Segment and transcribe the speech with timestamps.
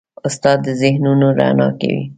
[0.27, 2.01] استاد د ذهنونو رڼا کوي.